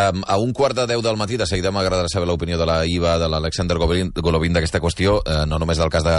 [0.00, 2.78] Um, a un quart de deu del matí, de seguida m'agradarà saber l'opinió de la
[2.86, 6.16] IVA, de l'Alexander Golovin d'aquesta qüestió, uh, no només del cas de,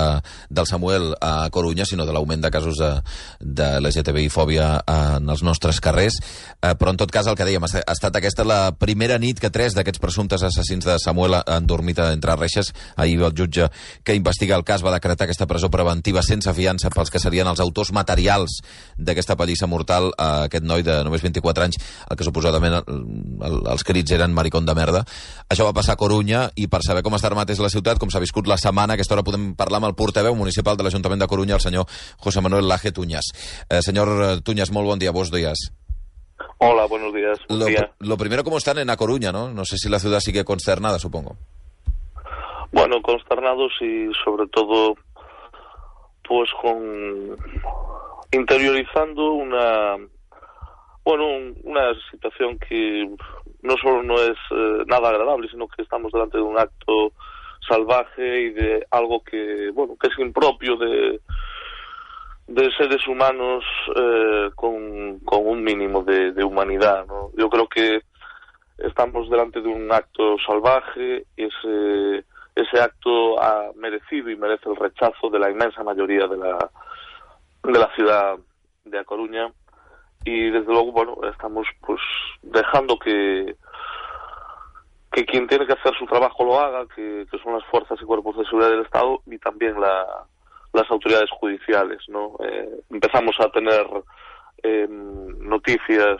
[0.49, 2.91] del Samuel a Corunya, sinó de l'augment de casos de,
[3.39, 6.19] de LGTBI-fòbia en els nostres carrers.
[6.59, 9.53] Uh, però, en tot cas, el que dèiem, ha estat aquesta la primera nit que
[9.53, 12.73] tres d'aquests presumptes assassins de Samuel han dormit entre reixes.
[12.97, 13.69] Ahir el jutge
[14.03, 17.63] que investiga el cas va decretar aquesta presó preventiva sense fiança pels que serien els
[17.63, 18.59] autors materials
[18.97, 21.79] d'aquesta pallissa mortal a aquest noi de només 24 anys,
[22.09, 23.03] el que suposadament el,
[23.47, 25.03] el, els crits eren maricón de merda.
[25.49, 28.09] Això va passar a Corunya i per saber com està ara mateix la ciutat, com
[28.11, 31.21] s'ha viscut la setmana, a aquesta hora podem parlar amb el portaveu municipal de l'Ajuntament
[31.21, 31.85] de Corunya, el senyor
[32.17, 33.31] José Manuel Laje Tuñas.
[33.69, 35.71] Eh, senyor Tuñas, molt bon dia, vos días.
[36.57, 37.39] Hola, buenos días.
[37.47, 37.91] Buen lo, día.
[37.99, 39.49] lo primero, ¿cómo están en A Coruña, no?
[39.51, 41.35] No sé si la ciudad sigue consternada, supongo.
[42.71, 44.95] Bueno, consternados y sobre todo,
[46.27, 47.35] pues con
[48.31, 49.97] interiorizando una,
[51.03, 53.09] bueno, un- una situación que
[53.61, 57.13] no solo no es eh, nada agradable, sino que estamos delante de un acto
[57.67, 61.21] salvaje y de algo que, bueno, que es impropio de,
[62.47, 63.63] de seres humanos
[63.95, 67.31] eh, con, con un mínimo de, humanidad, ¿no?
[67.37, 68.01] Yo creo que
[68.77, 74.75] estamos delante de un acto salvaje y ese, ese acto ha merecido y merece el
[74.75, 76.69] rechazo de la inmensa mayoría de la,
[77.63, 78.37] de la ciudad
[78.85, 79.51] de A Coruña
[80.25, 82.01] y desde luego bueno estamos pues
[82.41, 83.55] dejando que
[85.11, 88.37] que quien tiene que hacer su trabajo lo haga que, son las fuerzas y cuerpos
[88.37, 90.05] de seguridad del Estado y también la,
[90.73, 93.85] las autoridades judiciales no Eh, empezamos a tener
[94.63, 96.17] eh, noticias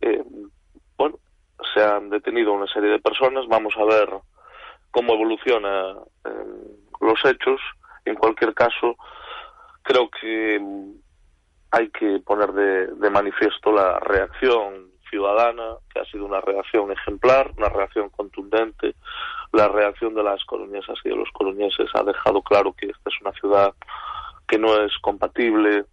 [0.00, 0.24] eh,
[0.96, 1.18] bueno
[1.72, 4.08] se han detenido una serie de personas vamos a ver
[4.94, 7.60] cómo evoluciona eh, los hechos.
[8.04, 8.96] En cualquier caso
[9.82, 10.60] creo que
[11.74, 17.50] hay que poner de, de manifiesto la reacción ciudadana, que ha sido una reacción ejemplar,
[17.56, 18.94] una reacción contundente.
[19.52, 23.20] La reacción de las coruñesas y de los coruñeses ha dejado claro que esta es
[23.20, 23.74] una ciudad
[24.46, 25.84] que no es compatible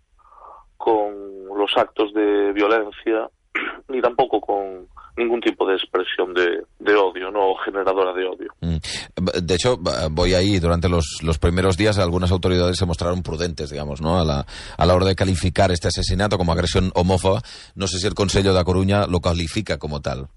[0.77, 1.13] con
[1.55, 3.29] los actos de violencia
[3.87, 8.53] ni tampoco con ningún tipo de expresión de, de odio, no generadora de odio.
[8.61, 8.77] Mm.
[9.43, 9.77] De hecho,
[10.11, 14.19] voy ahí, durante los, los primeros días algunas autoridades se mostraron prudentes, digamos, ¿no?
[14.19, 14.45] A la,
[14.77, 17.41] a la hora de calificar este asesinato como agresión homófoba.
[17.75, 20.27] No sé si el Consejo de A Coruña lo califica como tal.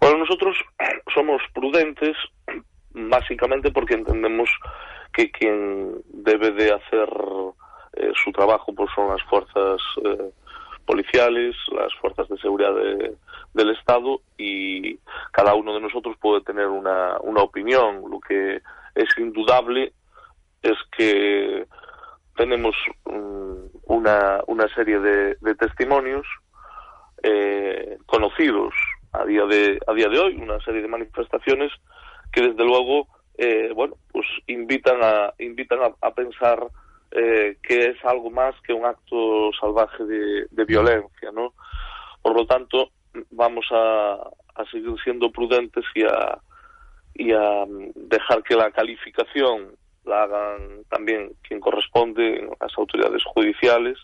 [0.00, 0.56] Bueno, nosotros
[1.14, 2.16] somos prudentes
[2.94, 4.48] básicamente porque entendemos
[5.12, 7.08] que quien debe de hacer
[7.96, 10.30] eh, su trabajo pues son las fuerzas eh,
[10.86, 13.14] policiales, las fuerzas de seguridad de-
[13.54, 14.98] del Estado y
[15.32, 18.02] cada uno de nosotros puede tener una, una opinión.
[18.10, 18.60] Lo que
[18.94, 19.92] es indudable
[20.62, 21.66] es que
[22.36, 26.26] tenemos mm, una, una serie de, de testimonios
[27.22, 28.74] eh, conocidos
[29.12, 31.72] a día de a día de hoy una serie de manifestaciones
[32.30, 36.68] que desde luego eh, bueno pues invitan a invitan a, a pensar
[37.10, 41.54] eh, que es algo más que un acto salvaje de, de violencia no
[42.22, 42.90] por lo tanto
[43.30, 44.14] vamos a,
[44.54, 46.38] a seguir siendo prudentes y a
[47.14, 49.74] y a mm, dejar que la calificación
[50.04, 53.98] la hagan también quien corresponde las autoridades judiciales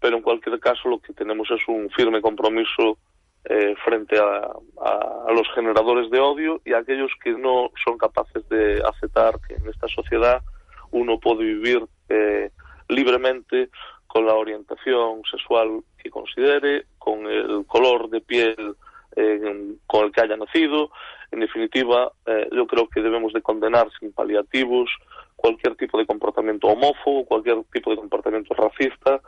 [0.00, 2.98] pero en cualquier caso lo que tenemos es un firme compromiso
[3.46, 4.50] eh, frente a,
[4.82, 9.38] a- a los generadores de odio y a aquellos que no son capaces de aceptar
[9.46, 10.42] que en esta sociedad
[10.90, 12.50] uno puede vivir eh,
[12.88, 13.70] libremente
[14.06, 18.76] con la orientación sexual que considere, con el color de piel
[19.16, 20.90] eh, con el que haya nacido.
[21.30, 24.90] En definitiva, eh, yo creo que debemos de condenar sin paliativos
[25.36, 29.20] cualquier tipo de comportamiento homófobo, cualquier tipo de comportamiento racista,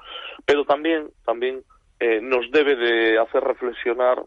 [0.44, 1.62] pero también, también
[1.98, 4.22] eh, nos debe de hacer reflexionar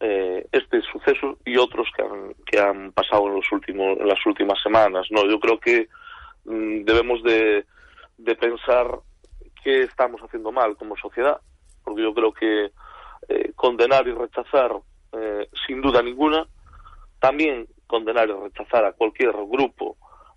[0.00, 4.24] eh, este suceso y otros que han, que han pasado en, los últimos, en las
[4.26, 5.06] últimas semanas.
[5.10, 5.88] No, yo creo que
[6.44, 7.64] mm, debemos de,
[8.18, 9.00] de pensar
[9.66, 11.40] qué estamos haciendo mal como sociedad,
[11.82, 12.70] porque yo creo que
[13.28, 14.70] eh, condenar y rechazar,
[15.10, 16.46] eh, sin duda ninguna,
[17.18, 19.96] también condenar y rechazar a cualquier grupo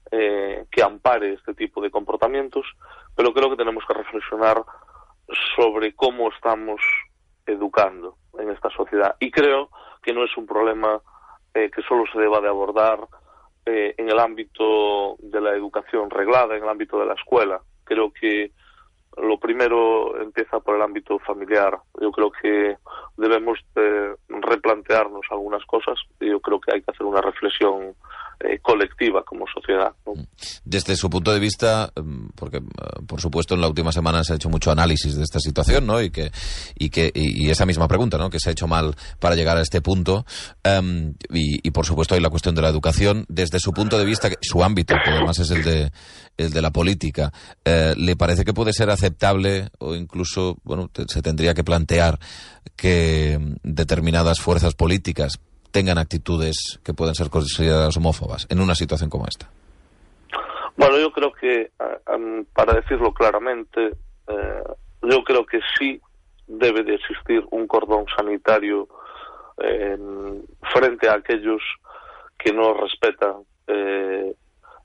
[0.10, 2.66] eh, que ampare este tipo de comportamientos,
[3.16, 4.64] pero creo que tenemos que reflexionar
[5.56, 6.82] sobre cómo estamos
[7.46, 9.16] educando en esta sociedad.
[9.20, 9.70] Y creo
[10.02, 11.00] que no es un problema
[11.54, 13.08] eh, que solo se deba de abordar
[13.68, 17.62] eh, en el ámbito de la educación reglada, en el ámbito de la escuela.
[17.84, 18.54] Creo que
[19.18, 21.80] lo primero empieza por el ámbito familiar.
[22.00, 22.78] Yo creo que
[23.18, 27.96] debemos de replantearnos algunas cosas yo creo que hay que hacer una reflexión
[28.42, 29.92] eh, colectiva como sociedad.
[30.64, 32.62] Desde su punto de vista, mm, porque eh,
[33.06, 36.02] por supuesto en la última semana se ha hecho mucho análisis de esta situación, ¿no?
[36.02, 36.32] Y que
[36.76, 38.30] y que y, esa misma pregunta, ¿no?
[38.30, 40.26] Que se ha hecho mal para llegar a este punto
[40.64, 43.26] em, y, por supuesto hay la cuestión de la educación.
[43.28, 45.92] Desde su punto de vista, su ámbito, que además es el de
[46.38, 47.34] el de la política,
[47.66, 52.20] eh, ¿le parece que puede ser aceptable o incluso, bueno, se tendría que plantear
[52.78, 55.40] que mm, determinadas fuerzas políticas
[55.72, 59.50] tengan actitudes que pueden ser consideradas homófobas en una situación como esta?
[60.76, 61.72] Bueno, yo creo que,
[62.54, 63.92] para decirlo claramente,
[64.28, 64.64] eh,
[65.02, 66.00] yo creo que sí
[66.48, 68.88] debe de existir un cordón sanitario
[70.72, 71.62] frente a aquellos
[72.38, 74.34] que no respetan eh,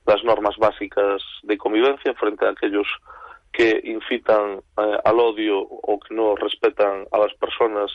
[0.05, 2.87] las normas básicas de convivencia, frente a aquellos
[3.51, 7.91] que incitan eh, al odio o que no respetan a las personas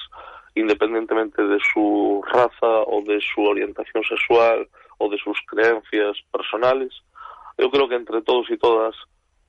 [0.54, 4.68] independientemente de su raza o de su orientación sexual
[4.98, 6.92] o de sus creencias personales.
[7.58, 8.94] Yo creo que entre todos y todas,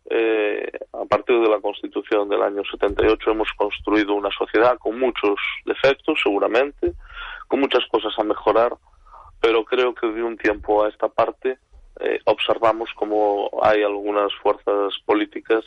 [0.10, 5.40] eh, a partir de la Constitución del año 78, hemos construido una sociedad con muchos
[5.66, 6.94] defectos, seguramente,
[7.48, 8.74] con muchas cosas a mejorar,
[9.40, 11.58] pero creo que de un tiempo a esta parte
[12.00, 15.64] eh, observamos como hay algunas fuerzas políticas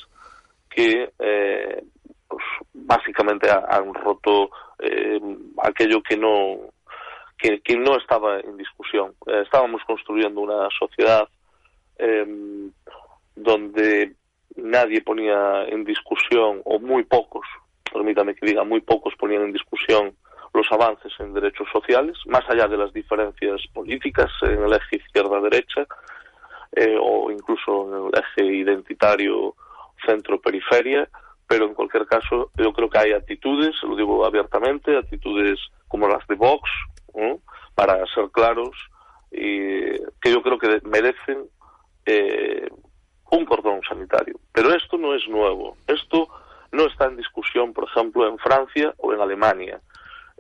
[0.71, 1.85] que eh,
[2.27, 5.21] pues, básicamente han roto eh,
[5.63, 6.73] aquello que no
[7.39, 9.15] que, no estaba en discusión.
[9.27, 11.29] Eh, estábamos construyendo una sociedad
[11.99, 12.71] em,
[13.37, 14.15] donde
[14.57, 17.47] nadie ponía en discusión, o muy pocos,
[17.93, 20.15] permítame que diga, muy pocos ponían en discusión
[20.55, 25.87] los avances en derechos sociales, más allá de las diferencias políticas en el eje izquierda-derecha,
[26.77, 29.55] eh, o incluso en el eje identitario
[30.07, 31.09] centro-periferia,
[31.47, 35.59] pero en cualquier caso yo creo que hay actitudes, lo digo abiertamente, actitudes
[35.89, 36.69] como las de Vox,
[37.75, 38.71] para ser claros,
[39.31, 41.49] y que yo creo que merecen
[42.07, 42.69] eh,
[43.31, 44.39] un cordón sanitario.
[44.53, 46.29] Pero esto no es nuevo, esto
[46.73, 49.81] no está en discusión, por ejemplo, en Francia o en Alemania.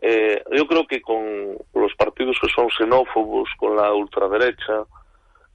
[0.02, 4.84] Eh, yo creo que con los partidos que son xenófobos, con la ultraderecha,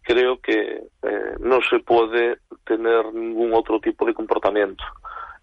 [0.01, 4.83] creo que eh, no se puede tener ningún otro tipo de comportamiento.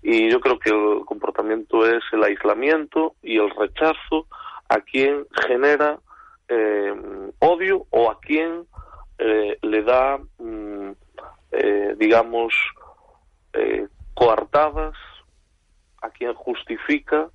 [0.08, 4.28] Y yo creo que el comportamiento es el aislamiento y el rechazo
[4.68, 5.98] a quien genera
[6.46, 6.94] eh,
[7.40, 8.68] odio o a quien
[9.18, 10.90] eh, le da, mm,
[11.50, 12.54] eh, digamos,
[14.14, 14.94] coartadas,
[16.02, 17.28] a quien justifica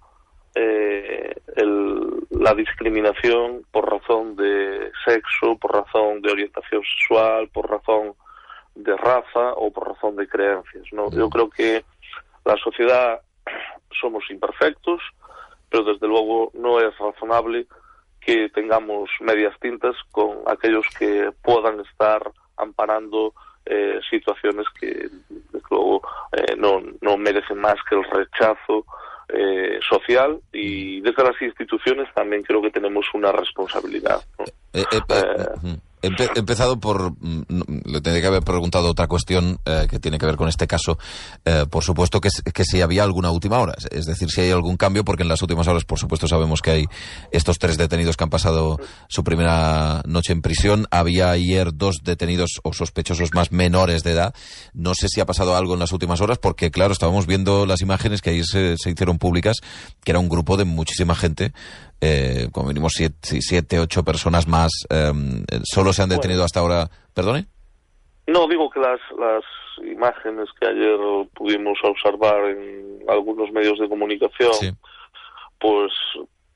[0.56, 8.14] la discriminación por razón de sexo, por razón de orientación sexual, por razón
[8.76, 10.86] de raza o por razón de creencias.
[10.94, 11.12] ¿no?
[11.12, 11.84] Yo creo que
[12.46, 13.22] la sociedad
[14.00, 15.02] somos imperfectos,
[15.70, 17.68] pero desde luego no es razonable
[18.20, 23.34] que tengamos medias tintas con aquellos que puedan estar amparando
[23.66, 26.02] eh, situaciones que desde luego
[26.34, 28.86] eh, no, no merecen más que el rechazo
[29.30, 34.22] eh, social y desde las instituciones también creo que tenemos una responsabilidad.
[36.02, 37.12] Empezado por.
[37.20, 37.44] Mm,
[37.86, 40.98] le tendría que haber preguntado otra cuestión eh, que tiene que ver con este caso.
[41.46, 44.78] Eh, por supuesto que, que si había alguna última hora, es decir, si hay algún
[44.78, 46.86] cambio, porque en las últimas horas, por supuesto, sabemos que hay
[47.32, 50.88] estos tres detenidos que han pasado su primera noche en prisión.
[50.90, 54.34] Había ayer dos detenidos o sospechosos más menores de edad.
[54.74, 57.82] No sé si ha pasado algo en las últimas horas, porque, claro, estábamos viendo las
[57.82, 59.58] imágenes que ayer se, se hicieron públicas,
[60.04, 61.54] que era un grupo de muchísima gente
[62.02, 64.72] eh, como mínimo siete, siete, ocho personas más.
[64.90, 66.90] Em, ¿Solo se han detenido hasta ahora?
[67.14, 67.46] ¿Perdone?
[68.28, 69.44] No, digo que las, las
[69.86, 70.98] imágenes que ayer
[71.36, 74.78] pudimos observar en algunos medios de comunicación,
[75.60, 75.92] pues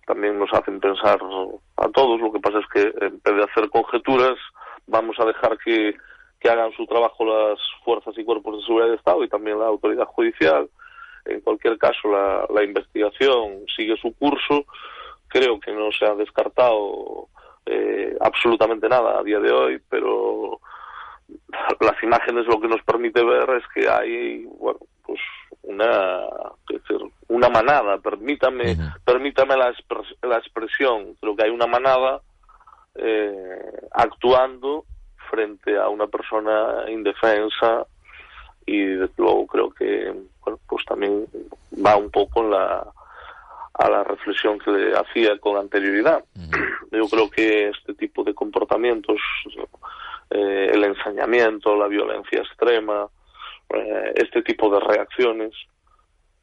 [0.08, 1.20] también nos hacen pensar
[1.78, 2.20] a todos.
[2.20, 4.38] Lo que pasa es que en vez de hacer conjeturas,
[4.88, 5.96] vamos a dejar que,
[6.40, 9.68] que hagan su trabajo las fuerzas y cuerpos de seguridad de Estado y también la
[9.68, 10.70] autoridad judicial.
[11.26, 14.66] En cualquier caso, la, la investigación sigue su curso
[15.36, 17.28] creo que no se ha descartado
[17.66, 20.62] eh, absolutamente nada a día de hoy, pero
[21.82, 25.20] las imágenes lo que nos permite ver es que hay, bueno, pues
[25.64, 26.22] una,
[26.70, 29.74] decir, una manada, permítame, permítame la,
[30.22, 32.22] la expresión, creo que hay una manada
[32.96, 34.86] eh, actuando
[35.30, 37.86] frente a una persona indefensa
[38.66, 38.86] y
[39.18, 41.26] luego creo que bueno, pues también
[41.86, 42.88] va un poco en la
[43.78, 46.24] a la reflexión que le hacía con anterioridad.
[46.92, 49.18] Yo creo que este tipo de comportamientos,
[50.30, 53.08] eh, el ensañamiento, la violencia extrema,
[53.70, 55.52] eh, este tipo de reacciones,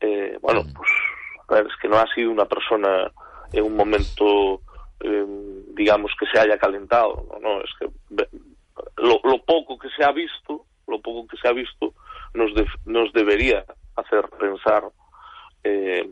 [0.01, 3.11] eh, bueno, pues es que no ha sido una persona
[3.53, 4.61] en un momento,
[5.75, 7.89] digamos, que se haya calentado, no, no es que
[8.97, 11.93] lo, lo, poco que se ha visto, lo poco que se ha visto,
[12.35, 13.65] nos, de, nos debería
[13.97, 14.85] hacer pensar
[15.65, 16.09] eh,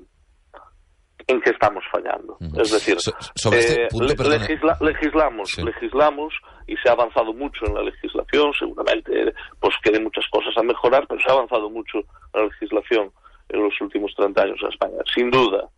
[1.31, 2.37] en qué estamos fallando.
[2.41, 5.63] Uh Es decir, so, sobre este punto, eh, legisla, legislamos, sí.
[5.63, 6.35] legislamos
[6.67, 11.07] y se ha avanzado mucho en la legislación, seguramente pues queden muchas cosas a mejorar,
[11.09, 13.11] pero se ha avanzado mucho en la legislación
[13.49, 15.69] en los últimos 30 años en España, sin duda.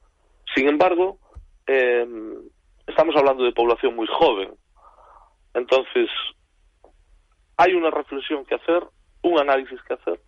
[0.54, 1.18] Sin embargo,
[1.66, 2.06] eh,
[2.86, 4.52] estamos hablando de población muy joven.
[5.54, 6.08] Entonces,
[7.56, 8.82] hay una reflexión que hacer,
[9.22, 10.20] un análisis que hacer,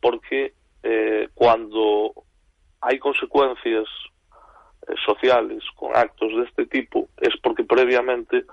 [0.00, 2.12] porque eh, cuando
[2.80, 3.84] hay consecuencias
[4.86, 8.44] eh, sociales con actos de este tipo es porque previamente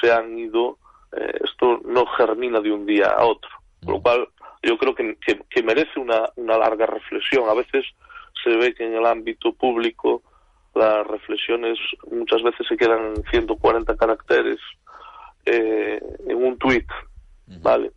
[0.00, 0.78] se han ido,
[1.12, 3.50] eh, esto no germina de un día a otro,
[3.84, 4.28] con lo cual
[4.62, 7.48] yo creo que, que, que merece una, una larga reflexión.
[7.48, 7.84] A veces
[8.42, 10.22] se ve que en el ámbito público
[10.74, 11.78] las reflexiones
[12.10, 14.58] muchas veces se quedan en 140 caracteres
[15.44, 16.88] eh, en un tuit,
[17.60, 17.92] ¿vale?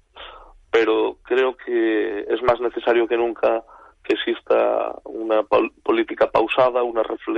[0.71, 3.63] Pero creo que es más necesario que nunca
[4.03, 5.43] que exista una
[5.83, 7.34] política pausada, una, refle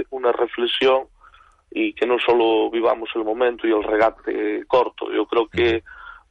[1.72, 5.12] y que no solo vivamos el momento y el regate corto.
[5.12, 5.84] Yo creo que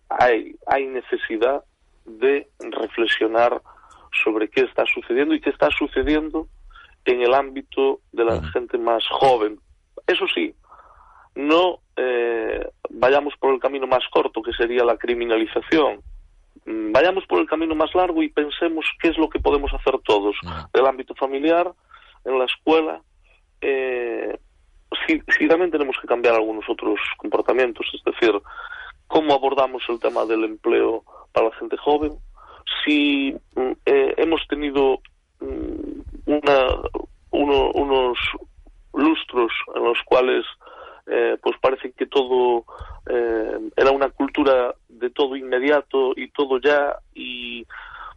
[0.08, 1.64] hay, hay necesidad
[2.04, 3.60] de reflexionar
[4.24, 6.48] sobre qué está sucediendo y qué está sucediendo
[7.04, 9.60] en el ámbito de la gente más joven.
[10.06, 10.54] Eso sí,
[11.34, 16.02] no eh, vayamos por el camino más corto, que sería la criminalización.
[16.64, 19.98] Mm, vayamos por el camino más largo y pensemos qué es lo que podemos hacer
[20.04, 20.36] todos,
[20.72, 21.72] del ámbito familiar,
[22.24, 23.00] en la escuela.
[23.60, 24.38] Eh,
[25.06, 28.32] sí, también tenemos que cambiar algunos otros comportamientos, es decir,
[29.06, 32.12] cómo abordamos el tema del empleo para la gente joven.
[32.84, 35.00] Si mm, eh, hemos tenido
[35.40, 36.66] mm, una,
[37.30, 38.18] uno, unos
[38.94, 40.44] lustros en los cuales
[41.06, 42.64] eh, pues parece que todo
[43.08, 47.64] eh, era una cultura de todo inmediato y todo ya y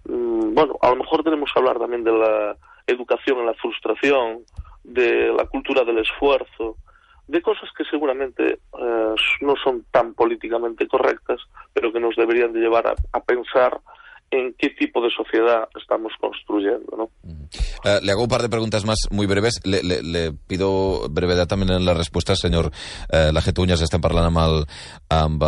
[0.05, 4.39] mm, bueno, a lo mejor tenemos que hablar también de la educación en la frustración,
[4.89, 6.77] de la cultura del esfuerzo,
[7.27, 11.39] de cosas que seguramente eh, no son tan políticamente correctas,
[11.73, 13.79] pero que nos deberían de llevar a, a pensar
[14.31, 16.97] en qué tipo de sociedad estamos construyendo.
[16.97, 17.09] ¿no?
[17.83, 19.59] Uh, le hago un par de preguntas más muy breves.
[19.63, 22.71] Le, le, pido brevedad també en les respostes, senyor
[23.09, 23.81] eh, Lajetunyes.
[23.81, 25.43] Estem parlant amb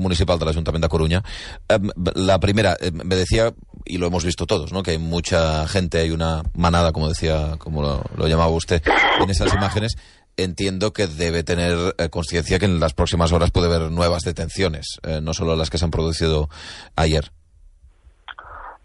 [0.00, 1.22] municipal de l'Ajuntament de Coruña.
[1.68, 1.78] Eh,
[2.14, 3.52] la primera, eh, me decía,
[3.84, 4.82] y lo hemos visto todos, ¿no?
[4.82, 8.82] que hay mucha gente, hay una manada, como decía, como lo, llamaba usted,
[9.20, 9.96] en esas imágenes
[10.36, 14.98] entiendo que debe tener eh, conciencia que en las próximas horas puede haber nuevas detenciones,
[15.02, 16.48] eh, no solo las que se han producido
[16.96, 17.32] ayer.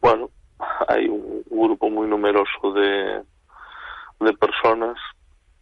[0.01, 0.29] Bueno,
[0.87, 1.07] hay
[1.57, 3.23] grupo muy numeroso de,
[4.19, 4.97] de personas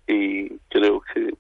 [0.07, 1.33] y creo que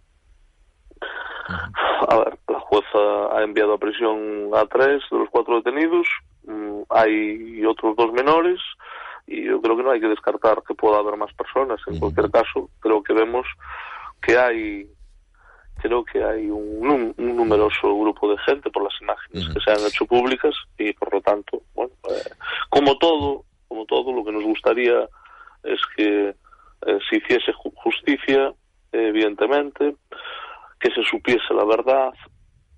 [2.07, 6.07] a ver, la jueza ha enviado a prisión a tres de los cuatro detenidos,
[6.45, 8.59] mm, hay otros dos menores
[9.27, 11.79] y yo creo que no hay que descartar que pueda haber más personas.
[11.87, 13.45] En cualquier caso, creo que vemos
[14.21, 14.87] que hay
[15.77, 19.85] creo que hay un, un, numeroso grupo de gente por las imágenes que se han
[19.85, 22.31] hecho públicas y por lo tanto, bueno, eh,
[22.69, 25.07] como todo, como todo, lo que nos gustaría
[25.63, 26.35] es que
[26.85, 28.53] eh, se hiciese justicia,
[28.91, 29.95] eh, evidentemente,
[30.79, 32.13] que se supiese la verdad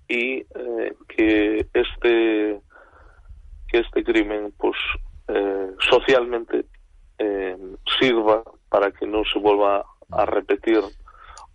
[0.08, 2.60] y eh, que este
[3.70, 4.78] que este crimen, pues,
[5.90, 6.64] socialmente
[8.00, 10.80] sirva para que no se vuelva a repetir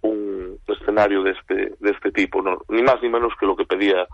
[0.02, 2.62] un escenario de este, de este tipo, ¿no?
[2.70, 4.06] ni más ni menos que lo que pedía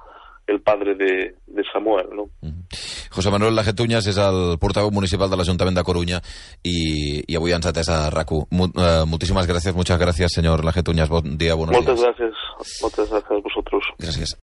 [0.47, 1.35] el padre de
[1.73, 2.07] Samuel.
[2.13, 2.29] ¿no?
[3.15, 6.21] José Manuel Lajetuñas és el portaveu municipal de l'Ajuntament de Coruña
[6.63, 8.45] i, i avui ens ha atès a RAC1.
[8.51, 11.09] Mut, uh, moltíssimes gràcies, muchas gracias, señor Lajetuñas.
[11.09, 12.07] Bon dia, buenos Moltes días.
[12.13, 12.35] gràcies,
[12.81, 13.83] moltes gràcies a vosotros.
[13.99, 14.35] Gràcies.